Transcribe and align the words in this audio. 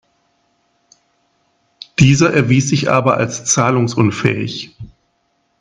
Dieser 1.99 2.33
erwies 2.33 2.69
sich 2.69 2.89
aber 2.89 3.17
als 3.17 3.45
zahlungsunfähig. 3.45 4.75